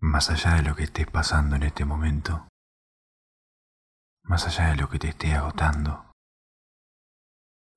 [0.00, 2.48] Más allá de lo que estés pasando en este momento,
[4.22, 6.12] más allá de lo que te esté agotando,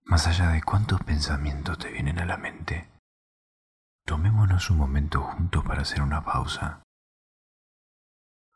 [0.03, 2.89] más allá de cuántos pensamientos te vienen a la mente,
[4.05, 6.83] tomémonos un momento juntos para hacer una pausa,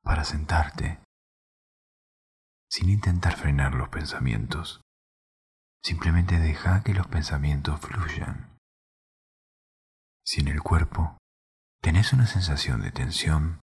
[0.04, 1.00] para sentarte,
[2.70, 4.82] sin intentar frenar los pensamientos.
[5.84, 8.58] Simplemente deja que los pensamientos fluyan.
[10.24, 11.18] Si en el cuerpo
[11.82, 13.60] tenés una sensación de tensión,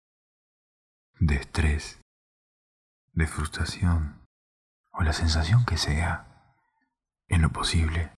[1.20, 2.02] de estrés,
[3.14, 4.26] de frustración
[4.92, 6.56] o la sensación que sea,
[7.28, 8.14] en lo posible,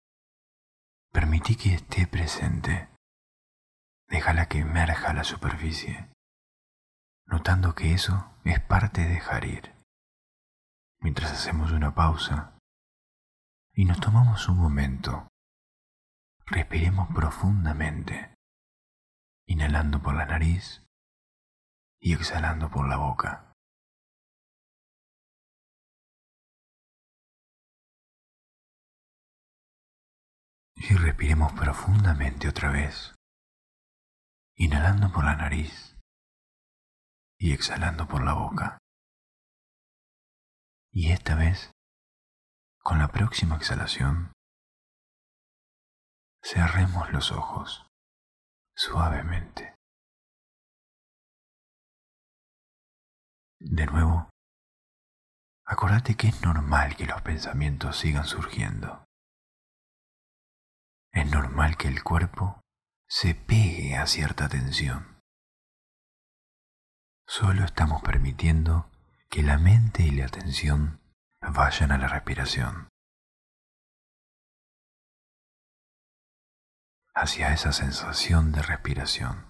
[1.11, 2.89] permití que esté presente.
[4.07, 6.09] Déjala que emerja a la superficie,
[7.25, 9.75] notando que eso es parte de dejar ir.
[11.01, 12.57] Mientras hacemos una pausa
[13.73, 15.27] y nos tomamos un momento,
[16.45, 18.33] respiremos profundamente,
[19.49, 20.83] inhalando por la nariz
[21.99, 23.51] y exhalando por la boca.
[30.75, 33.15] Y respiremos profundamente otra vez,
[34.55, 35.97] inhalando por la nariz
[37.39, 38.77] y exhalando por la boca.
[40.91, 41.71] Y esta vez,
[42.83, 44.31] con la próxima exhalación,
[46.43, 47.88] cerremos los ojos
[48.79, 49.75] suavemente.
[53.59, 54.29] De nuevo,
[55.65, 59.03] acordate que es normal que los pensamientos sigan surgiendo.
[61.11, 62.61] Es normal que el cuerpo
[63.09, 65.19] se pegue a cierta tensión.
[67.27, 68.89] Solo estamos permitiendo
[69.29, 71.01] que la mente y la atención
[71.41, 72.88] vayan a la respiración,
[77.13, 79.45] hacia esa sensación de respiración.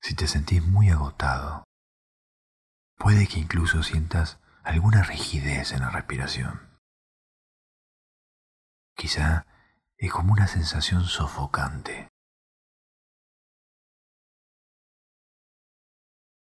[0.00, 1.64] Si te sentís muy agotado,
[2.96, 6.78] puede que incluso sientas alguna rigidez en la respiración.
[8.96, 9.46] Quizá
[9.96, 12.08] es como una sensación sofocante.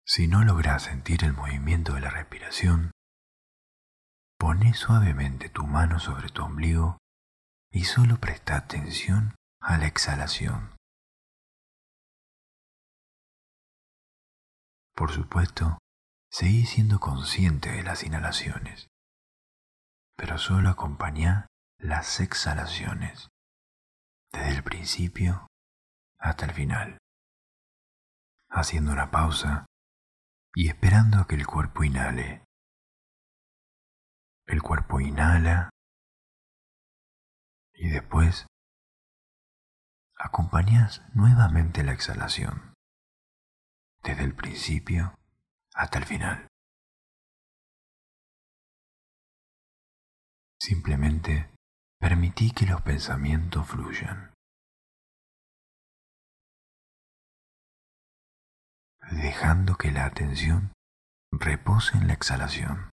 [0.06, 2.92] Si no logras sentir el movimiento de la respiración,
[4.68, 6.98] pone suavemente tu mano sobre tu ombligo
[7.72, 10.76] y solo presta atención a la exhalación.
[14.94, 15.78] Por supuesto,
[16.30, 18.88] seguí siendo consciente de las inhalaciones,
[20.18, 21.48] pero solo acompañá
[21.80, 23.30] las exhalaciones,
[24.34, 25.48] desde el principio
[26.20, 26.98] hasta el final,
[28.50, 29.66] haciendo una pausa
[30.56, 32.47] y esperando a que el cuerpo inhale.
[34.48, 35.70] El cuerpo inhala
[37.74, 38.48] y después
[40.16, 42.74] acompañas nuevamente la exhalación
[44.04, 45.14] desde el principio
[45.76, 46.48] hasta el final.
[50.60, 51.54] Simplemente
[52.00, 54.34] permití que los pensamientos fluyan.
[59.12, 60.74] dejando que la atención
[61.32, 62.90] repose en la exhalación.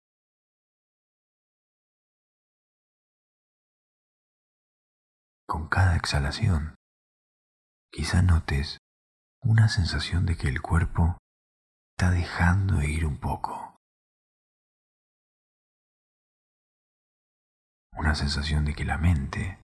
[5.46, 6.74] Con cada exhalación,
[7.90, 8.78] quizá notes
[9.40, 11.18] una sensación de que el cuerpo
[11.96, 13.76] está dejando ir un poco.
[17.92, 19.60] Una sensación de que la mente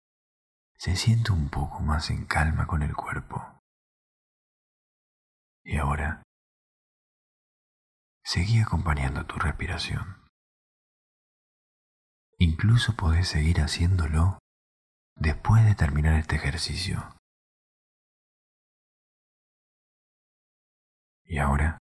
[0.77, 3.61] se siente un poco más en calma con el cuerpo.
[5.65, 6.23] Y ahora,
[8.23, 10.29] seguí acompañando tu respiración.
[12.39, 14.39] Incluso podés seguir haciéndolo
[15.21, 17.15] después de terminar este ejercicio.
[21.25, 21.79] Y ahora,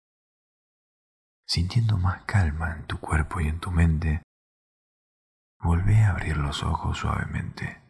[1.46, 4.22] sintiendo más calma en tu cuerpo y en tu mente,
[5.60, 7.80] volvé a abrir los ojos suavemente.